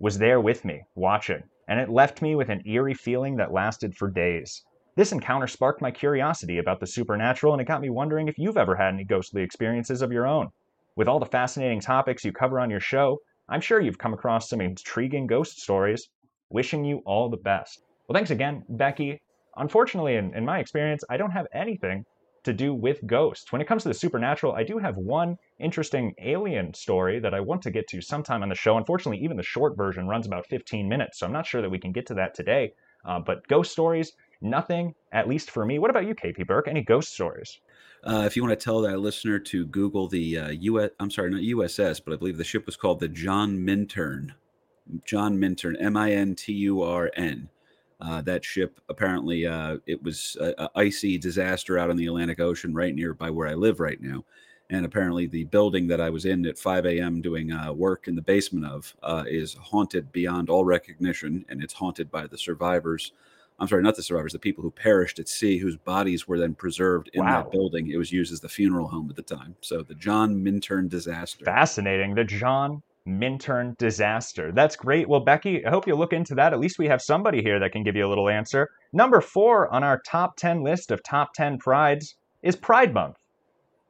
[0.00, 3.96] was there with me, watching, and it left me with an eerie feeling that lasted
[3.96, 4.64] for days.
[4.96, 8.56] This encounter sparked my curiosity about the supernatural, and it got me wondering if you've
[8.58, 10.50] ever had any ghostly experiences of your own.
[10.96, 14.48] With all the fascinating topics you cover on your show, I'm sure you've come across
[14.48, 16.08] some intriguing ghost stories.
[16.50, 17.82] Wishing you all the best.
[18.06, 19.20] Well, thanks again, Becky.
[19.56, 22.04] Unfortunately, in, in my experience, I don't have anything
[22.44, 23.50] to do with ghosts.
[23.50, 27.40] When it comes to the supernatural, I do have one interesting alien story that I
[27.40, 28.76] want to get to sometime on the show.
[28.76, 31.80] Unfortunately, even the short version runs about 15 minutes, so I'm not sure that we
[31.80, 32.72] can get to that today.
[33.04, 35.80] Uh, but ghost stories, nothing, at least for me.
[35.80, 36.68] What about you, KP Burke?
[36.68, 37.58] Any ghost stories?
[38.06, 41.30] Uh, if you want to tell that listener to Google the uh, US, I'm sorry,
[41.30, 44.34] not USS, but I believe the ship was called the John Minturn.
[45.06, 47.48] John Minturn, M I N T U R N.
[48.00, 52.40] Uh, that ship apparently uh, it was a, a, icy disaster out in the Atlantic
[52.40, 54.24] Ocean, right nearby where I live right now.
[54.68, 57.22] And apparently, the building that I was in at 5 a.m.
[57.22, 61.74] doing uh, work in the basement of uh, is haunted beyond all recognition, and it's
[61.74, 63.12] haunted by the survivors
[63.58, 66.54] I'm sorry, not the survivors, the people who perished at sea, whose bodies were then
[66.54, 67.42] preserved in wow.
[67.42, 67.88] that building.
[67.88, 69.54] It was used as the funeral home at the time.
[69.60, 71.44] So the John Minturn disaster.
[71.44, 72.14] Fascinating.
[72.14, 74.50] The John Minturn disaster.
[74.50, 75.08] That's great.
[75.08, 76.52] Well, Becky, I hope you look into that.
[76.52, 78.70] At least we have somebody here that can give you a little answer.
[78.92, 83.16] Number four on our top 10 list of top 10 prides is Pride Month.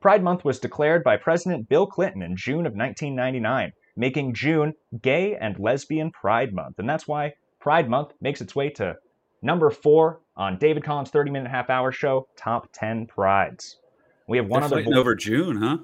[0.01, 5.37] Pride Month was declared by President Bill Clinton in June of 1999, making June Gay
[5.37, 6.79] and Lesbian Pride Month.
[6.79, 8.97] And that's why Pride Month makes its way to
[9.45, 13.77] Number four on David Collins' 30 minute half hour show, top 10 prides.
[14.27, 14.77] We have one They're other.
[14.77, 15.79] Fighting over June, huh?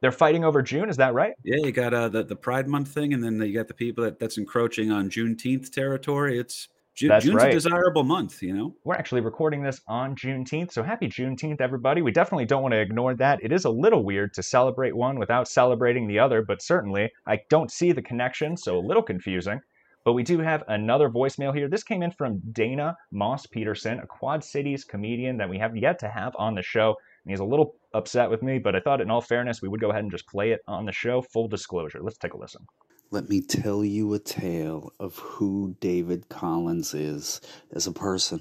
[0.00, 0.88] They're fighting over June.
[0.88, 1.32] Is that right?
[1.42, 4.04] Yeah, you got uh, the the Pride Month thing, and then you got the people
[4.04, 6.38] that, that's encroaching on Juneteenth territory.
[6.38, 7.48] It's June, that's June's right.
[7.48, 8.74] a desirable month, you know.
[8.84, 12.02] We're actually recording this on Juneteenth, so happy Juneteenth, everybody.
[12.02, 13.42] We definitely don't want to ignore that.
[13.42, 17.40] It is a little weird to celebrate one without celebrating the other, but certainly I
[17.48, 19.60] don't see the connection, so a little confusing.
[20.04, 21.68] But we do have another voicemail here.
[21.68, 25.98] This came in from Dana Moss Peterson, a Quad Cities comedian that we have yet
[26.00, 26.96] to have on the show.
[27.24, 29.80] And he's a little upset with me, but I thought, in all fairness, we would
[29.80, 31.22] go ahead and just play it on the show.
[31.22, 32.00] Full disclosure.
[32.02, 32.66] Let's take a listen.
[33.12, 38.40] Let me tell you a tale of who David Collins is as a person.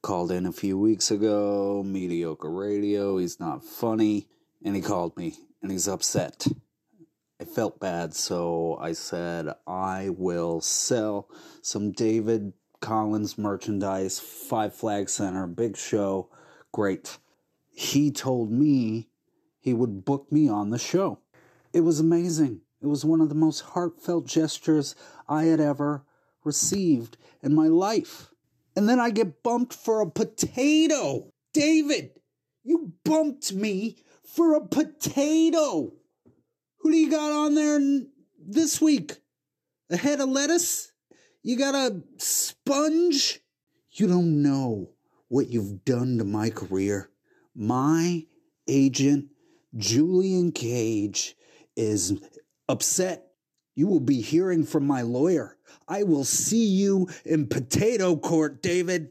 [0.00, 4.28] Called in a few weeks ago, mediocre radio, he's not funny,
[4.64, 6.46] and he called me, and he's upset.
[7.38, 11.28] I felt bad, so I said, I will sell
[11.60, 16.30] some David Collins merchandise, Five Flag Center, big show,
[16.72, 17.18] great.
[17.68, 19.10] He told me
[19.60, 21.18] he would book me on the show.
[21.74, 22.62] It was amazing.
[22.80, 24.94] It was one of the most heartfelt gestures
[25.28, 26.04] I had ever
[26.42, 28.30] received in my life.
[28.74, 31.32] And then I get bumped for a potato.
[31.52, 32.12] David,
[32.64, 35.92] you bumped me for a potato.
[36.78, 37.80] Who do you got on there
[38.38, 39.16] this week?
[39.90, 40.92] A head of lettuce?
[41.42, 43.40] You got a sponge?
[43.92, 44.90] You don't know
[45.28, 47.10] what you've done to my career.
[47.54, 48.26] My
[48.68, 49.26] agent,
[49.76, 51.36] Julian Cage,
[51.76, 52.20] is
[52.68, 53.28] upset.
[53.74, 55.56] You will be hearing from my lawyer.
[55.88, 59.10] I will see you in potato court, David.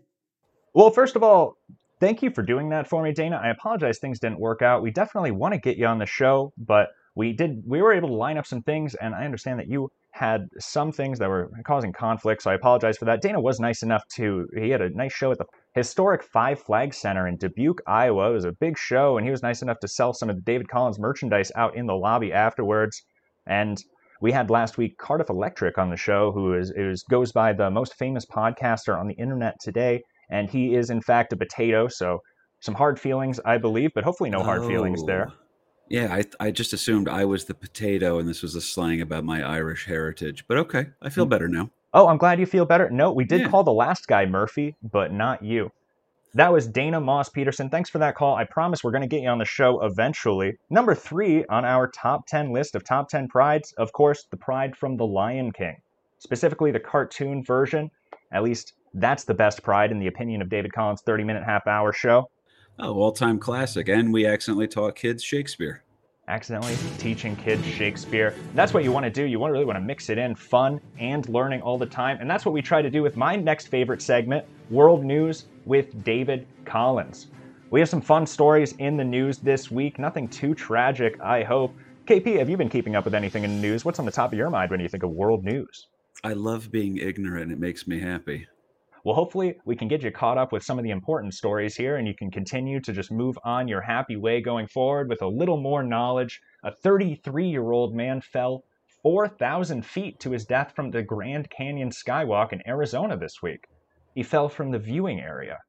[0.73, 1.57] Well, first of all,
[1.99, 3.39] thank you for doing that for me, Dana.
[3.41, 4.81] I apologize things didn't work out.
[4.81, 8.09] We definitely want to get you on the show, but we did we were able
[8.09, 11.49] to line up some things and i understand that you had some things that were
[11.65, 14.89] causing conflict so i apologize for that dana was nice enough to he had a
[14.91, 18.77] nice show at the historic five flag center in dubuque iowa it was a big
[18.77, 21.75] show and he was nice enough to sell some of the david collins merchandise out
[21.75, 23.03] in the lobby afterwards
[23.47, 23.83] and
[24.21, 27.69] we had last week cardiff electric on the show who is, is goes by the
[27.69, 32.19] most famous podcaster on the internet today and he is in fact a potato so
[32.61, 34.67] some hard feelings i believe but hopefully no hard oh.
[34.67, 35.44] feelings there oh.
[35.89, 39.23] Yeah, I I just assumed I was the potato and this was a slang about
[39.23, 40.45] my Irish heritage.
[40.47, 41.29] But okay, I feel mm.
[41.29, 41.69] better now.
[41.93, 42.89] Oh, I'm glad you feel better.
[42.89, 43.47] No, we did yeah.
[43.49, 45.71] call the last guy Murphy, but not you.
[46.33, 47.69] That was Dana Moss Peterson.
[47.69, 48.35] Thanks for that call.
[48.35, 50.57] I promise we're going to get you on the show eventually.
[50.69, 54.75] Number three on our top 10 list of top 10 prides, of course, the pride
[54.75, 55.77] from The Lion King,
[56.19, 57.89] specifically the cartoon version.
[58.33, 61.67] At least that's the best pride in the opinion of David Collins' 30 minute half
[61.67, 62.29] hour show.
[62.77, 63.87] Oh, all time classic.
[63.87, 65.83] And we accidentally taught kids Shakespeare.
[66.27, 68.33] Accidentally teaching kids Shakespeare.
[68.53, 69.23] That's what you want to do.
[69.23, 72.17] You want to really want to mix it in fun and learning all the time.
[72.19, 76.03] And that's what we try to do with my next favorite segment, World News with
[76.03, 77.27] David Collins.
[77.69, 79.99] We have some fun stories in the news this week.
[79.99, 81.73] Nothing too tragic, I hope.
[82.07, 83.85] KP, have you been keeping up with anything in the news?
[83.85, 85.87] What's on the top of your mind when you think of world news?
[86.23, 87.51] I love being ignorant.
[87.51, 88.47] It makes me happy.
[89.05, 91.97] Well, hopefully, we can get you caught up with some of the important stories here,
[91.97, 95.27] and you can continue to just move on your happy way going forward with a
[95.27, 96.41] little more knowledge.
[96.63, 98.63] A 33 year old man fell
[99.03, 103.67] 4,000 feet to his death from the Grand Canyon Skywalk in Arizona this week.
[104.15, 105.59] He fell from the viewing area.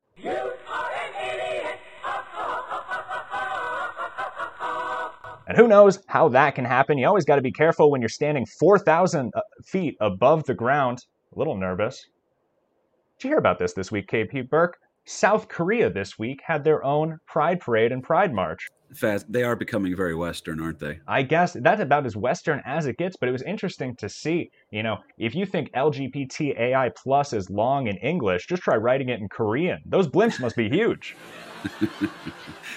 [5.46, 6.96] And who knows how that can happen?
[6.96, 11.05] You always got to be careful when you're standing 4,000 uh, feet above the ground.
[11.35, 12.03] A little nervous.
[13.18, 14.76] Did you hear about this this week, KP Burke?
[15.07, 18.68] South Korea this week had their own Pride Parade and Pride March.
[18.94, 20.98] Fast, they are becoming very Western, aren't they?
[21.09, 24.50] I guess that's about as Western as it gets, but it was interesting to see.
[24.70, 29.18] You know, if you think LGBTAI plus is long in English, just try writing it
[29.18, 29.81] in Korean.
[29.87, 31.16] Those blimps must be huge.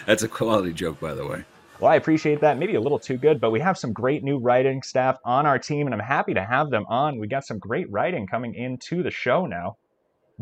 [0.05, 1.43] that's a quality joke, by the way.
[1.81, 2.57] Well, I appreciate that.
[2.57, 5.59] Maybe a little too good, but we have some great new writing staff on our
[5.59, 7.19] team, and I'm happy to have them on.
[7.19, 9.75] We got some great writing coming into the show now.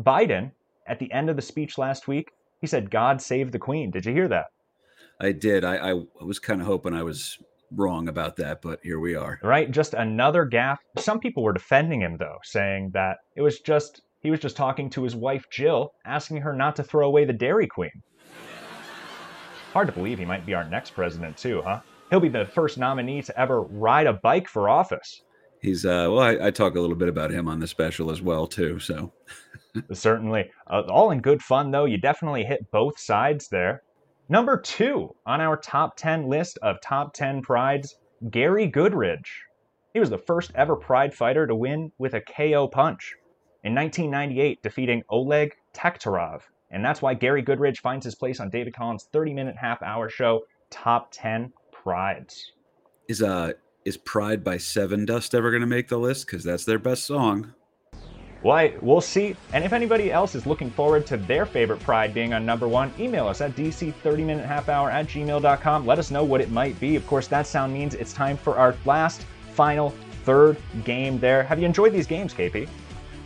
[0.00, 0.52] Biden,
[0.86, 2.30] at the end of the speech last week,
[2.60, 3.90] he said, God save the Queen.
[3.90, 4.46] Did you hear that?
[5.20, 5.64] I did.
[5.64, 7.38] I, I was kind of hoping I was
[7.72, 9.38] wrong about that, but here we are.
[9.42, 9.70] Right?
[9.70, 10.78] Just another gaffe.
[10.98, 14.88] Some people were defending him, though, saying that it was just, he was just talking
[14.90, 18.02] to his wife, Jill, asking her not to throw away the Dairy Queen.
[19.72, 21.80] Hard to believe he might be our next president, too, huh?
[22.10, 25.22] He'll be the first nominee to ever ride a bike for office.
[25.60, 28.22] He's, uh, well, I, I talk a little bit about him on the special as
[28.22, 29.12] well, too, so.
[29.92, 30.50] Certainly.
[30.66, 31.84] Uh, all in good fun, though.
[31.84, 33.82] You definitely hit both sides there.
[34.28, 37.96] Number two on our top 10 list of top 10 prides,
[38.30, 39.28] Gary Goodridge.
[39.94, 43.14] He was the first ever pride fighter to win with a KO punch.
[43.64, 46.42] In 1998, defeating Oleg Taktarov.
[46.70, 50.10] And that's why Gary Goodridge finds his place on David Collins' 30 minute half hour
[50.10, 52.52] show, Top 10 Prides.
[53.08, 53.52] Is, uh,
[53.86, 56.26] is Pride by Sevendust ever going to make the list?
[56.26, 57.54] Because that's their best song.
[58.42, 59.34] Well, we'll see.
[59.52, 62.92] And if anybody else is looking forward to their favorite pride being on number one,
[62.98, 65.86] email us at dc30minutehalfhour at gmail.com.
[65.86, 66.94] Let us know what it might be.
[66.94, 69.24] Of course, that sound means it's time for our last,
[69.54, 69.92] final,
[70.24, 71.42] third game there.
[71.42, 72.68] Have you enjoyed these games, KP?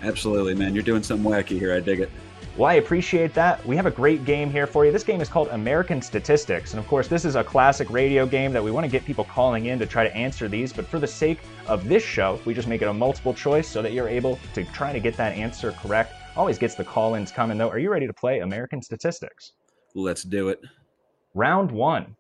[0.03, 0.75] Absolutely, man.
[0.75, 1.75] You're doing something wacky here.
[1.75, 2.11] I dig it.
[2.55, 3.65] Well, I appreciate that.
[3.65, 4.93] We have a great game here for you.
[4.93, 6.75] This game is called American Statistics.
[6.75, 9.25] And of course, this is a classic radio game that we want to get people
[9.25, 10.71] calling in to try to answer these.
[10.71, 13.81] But for the sake of this show, we just make it a multiple choice so
[13.81, 16.13] that you're able to try to get that answer correct.
[16.37, 17.71] Always gets the call ins coming, though.
[17.71, 19.53] Are you ready to play American Statistics?
[19.95, 20.61] Let's do it.
[21.35, 22.17] Round one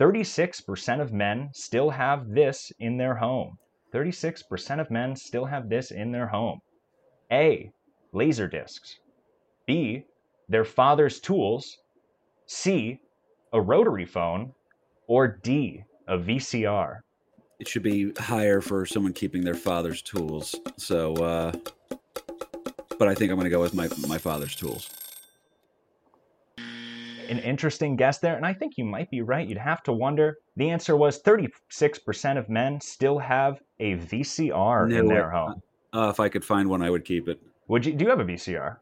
[0.00, 3.58] 36% of men still have this in their home.
[3.92, 6.60] 36% of men still have this in their home.
[7.32, 7.72] A.
[8.12, 9.00] Laser discs.
[9.66, 10.04] B.
[10.48, 11.78] Their father's tools.
[12.46, 13.00] C.
[13.52, 14.52] A rotary phone.
[15.06, 15.84] Or D.
[16.08, 17.00] A VCR.
[17.58, 20.54] It should be higher for someone keeping their father's tools.
[20.78, 21.52] So, uh,
[22.98, 24.90] but I think I'm going to go with my, my father's tools.
[26.58, 29.46] An interesting guess there, and I think you might be right.
[29.46, 30.38] You'd have to wonder.
[30.56, 35.62] The answer was 36% of men still have a VCR no, in their home.
[35.94, 37.40] Uh, if I could find one, I would keep it.
[37.68, 37.92] Would you?
[37.92, 38.76] Do you have a VCR?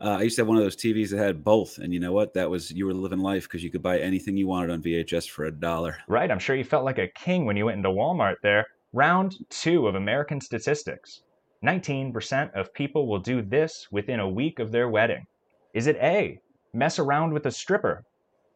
[0.00, 2.12] Uh, I used to have one of those TVs that had both, and you know
[2.12, 2.34] what?
[2.34, 5.28] That was you were living life because you could buy anything you wanted on VHS
[5.28, 5.96] for a dollar.
[6.08, 6.30] Right.
[6.30, 8.66] I'm sure you felt like a king when you went into Walmart there.
[8.92, 11.22] Round two of American statistics.
[11.64, 15.26] 19% of people will do this within a week of their wedding.
[15.72, 16.38] Is it A,
[16.72, 18.04] mess around with a stripper?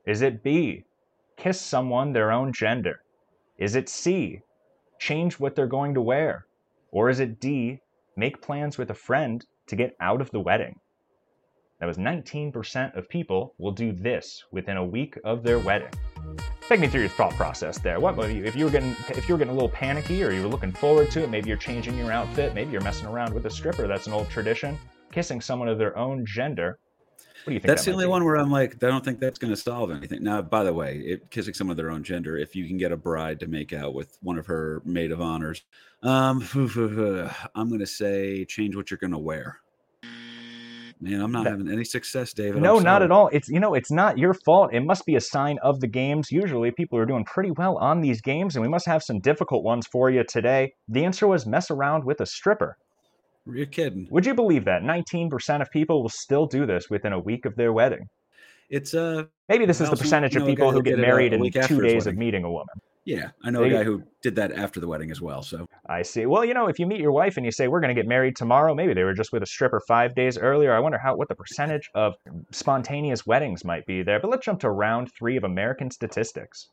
[0.06, 0.84] Is it B,
[1.36, 3.00] kiss someone their own gender?
[3.56, 4.40] Is it C,
[4.98, 6.46] change what they're going to wear?
[6.90, 7.80] Or is it D,
[8.16, 10.78] make plans with a friend to get out of the wedding?
[11.80, 15.90] That was 19% of people will do this within a week of their wedding.
[16.68, 18.00] Take me through your thought process there.
[18.00, 20.48] What if you were getting if you were getting a little panicky or you were
[20.48, 21.30] looking forward to it?
[21.30, 22.52] Maybe you're changing your outfit.
[22.52, 23.86] Maybe you're messing around with a stripper.
[23.86, 24.76] That's an old tradition.
[25.12, 26.80] Kissing someone of their own gender.
[27.44, 27.68] What do you think?
[27.68, 28.10] That's that the only be?
[28.10, 30.22] one where I'm like, I don't think that's going to solve anything.
[30.24, 32.90] Now, by the way, it, kissing someone of their own gender, if you can get
[32.90, 35.62] a bride to make out with one of her maid of honors,
[36.02, 36.42] um,
[37.54, 39.60] I'm going to say change what you're going to wear.
[41.00, 42.60] Man, I'm not That- having any success, David.
[42.60, 43.28] No, not at all.
[43.28, 44.72] It's you know, it's not your fault.
[44.74, 46.32] It must be a sign of the games.
[46.32, 49.62] Usually people are doing pretty well on these games and we must have some difficult
[49.62, 50.74] ones for you today.
[50.88, 52.76] The answer was mess around with a stripper.
[53.46, 54.08] You're kidding.
[54.10, 57.54] Would you believe that 19% of people will still do this within a week of
[57.56, 58.08] their wedding?
[58.68, 61.32] It's uh Maybe this is the percentage of people who get did it a- married
[61.32, 62.74] in two days of meeting a woman.
[63.08, 65.40] Yeah, I know They- a guy who did that after the wedding as well.
[65.42, 66.26] So I see.
[66.26, 68.06] Well, you know, if you meet your wife and you say we're going to get
[68.06, 70.74] married tomorrow, maybe they were just with a stripper 5 days earlier.
[70.74, 72.16] I wonder how what the percentage of
[72.50, 74.20] spontaneous weddings might be there.
[74.20, 76.68] But let's jump to round 3 of American statistics.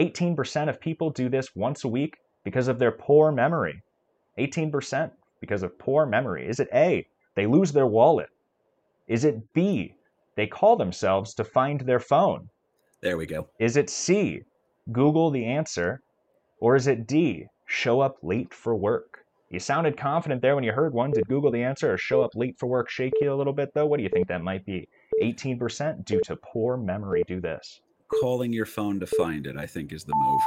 [0.00, 3.82] 18% of people do this once a week because of their poor memory.
[4.38, 5.10] 18%
[5.42, 6.48] because of poor memory.
[6.48, 8.30] Is it A, they lose their wallet?
[9.08, 9.94] Is it B,
[10.36, 12.48] they call themselves to find their phone?
[13.02, 13.46] there we go.
[13.60, 14.42] Is it C,
[14.92, 16.00] Google the answer?
[16.60, 19.20] Or is it D, show up late for work?
[19.50, 21.12] You sounded confident there when you heard one.
[21.12, 23.70] Did Google the answer or show up late for work shake you a little bit,
[23.74, 23.86] though?
[23.86, 24.88] What do you think that might be?
[25.22, 27.80] 18% due to poor memory do this.
[28.20, 30.40] Calling your phone to find it, I think, is the move.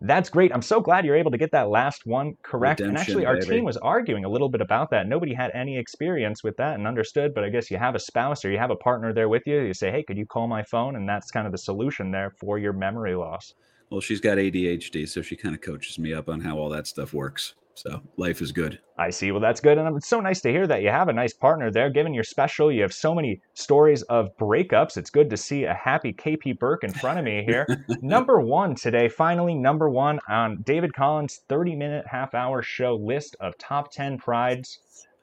[0.00, 0.52] That's great.
[0.54, 2.80] I'm so glad you're able to get that last one correct.
[2.80, 3.56] and actually, our baby.
[3.56, 5.08] team was arguing a little bit about that.
[5.08, 8.44] Nobody had any experience with that and understood, but I guess you have a spouse
[8.44, 9.60] or you have a partner there with you.
[9.60, 10.94] You say, hey, could you call my phone?
[10.94, 13.54] And that's kind of the solution there for your memory loss.
[13.90, 16.86] Well, she's got ADHD, so she kind of coaches me up on how all that
[16.86, 17.54] stuff works.
[17.78, 18.80] So life is good.
[18.98, 19.30] I see.
[19.30, 19.78] Well, that's good.
[19.78, 21.90] And it's so nice to hear that you have a nice partner there.
[21.90, 24.96] Given your special, you have so many stories of breakups.
[24.96, 27.68] It's good to see a happy KP Burke in front of me here.
[28.02, 33.36] number one today, finally, number one on David Collins' 30 minute half hour show list
[33.38, 34.80] of top 10 prides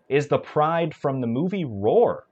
[0.07, 2.23] is the pride from the movie Roar.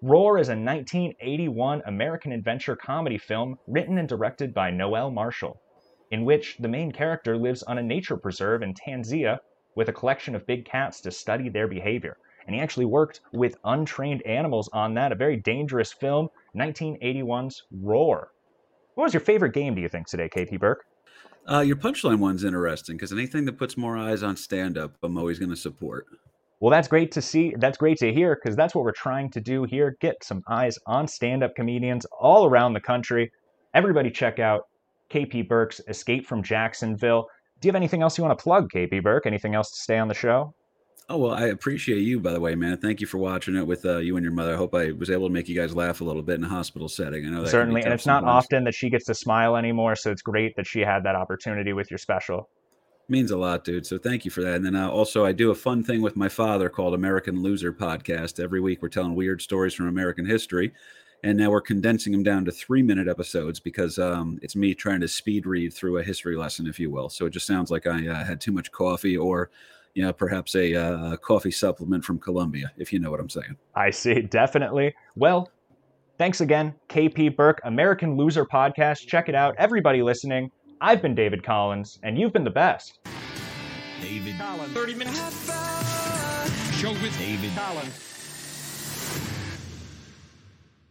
[0.00, 5.60] Roar is a 1981 American adventure comedy film written and directed by Noel Marshall,
[6.10, 9.38] in which the main character lives on a nature preserve in Tanzania
[9.74, 12.16] with a collection of big cats to study their behavior.
[12.46, 18.32] And he actually worked with untrained animals on that, a very dangerous film, 1981's Roar.
[18.94, 20.84] What was your favorite game, do you think, today, KP Burke?
[21.50, 25.16] Uh, your punchline one's interesting because anything that puts more eyes on stand up, I'm
[25.16, 26.06] always going to support.
[26.60, 27.54] Well, that's great to see.
[27.58, 30.78] That's great to hear because that's what we're trying to do here get some eyes
[30.86, 33.32] on stand up comedians all around the country.
[33.74, 34.68] Everybody, check out
[35.10, 37.26] KP Burke's Escape from Jacksonville.
[37.62, 39.24] Do you have anything else you want to plug, KP Burke?
[39.24, 40.52] Anything else to stay on the show?
[41.08, 42.76] Oh, well, I appreciate you, by the way, man.
[42.78, 44.54] Thank you for watching it with uh, you and your mother.
[44.54, 46.48] I hope I was able to make you guys laugh a little bit in a
[46.48, 47.24] hospital setting.
[47.24, 47.82] I know Certainly.
[47.84, 49.94] And it's not often that she gets to smile anymore.
[49.94, 52.48] So it's great that she had that opportunity with your special.
[53.08, 53.86] means a lot, dude.
[53.86, 54.56] So thank you for that.
[54.56, 57.72] And then uh, also, I do a fun thing with my father called American Loser
[57.72, 58.42] Podcast.
[58.42, 60.72] Every week, we're telling weird stories from American history,
[61.22, 65.08] and now we're condensing them down to three-minute episodes because um, it's me trying to
[65.08, 67.08] speed read through a history lesson, if you will.
[67.08, 69.50] So it just sounds like I uh, had too much coffee, or
[69.94, 73.56] you know, perhaps a uh, coffee supplement from Colombia, if you know what I'm saying.
[73.74, 74.94] I see, definitely.
[75.16, 75.50] Well,
[76.18, 79.06] thanks again, KP Burke, American Loser Podcast.
[79.06, 79.54] Check it out.
[79.58, 80.50] Everybody listening,
[80.80, 83.00] I've been David Collins, and you've been the best.
[84.00, 84.72] David Collins.
[84.72, 85.18] 30 minutes.
[86.78, 88.11] Show with David Collins.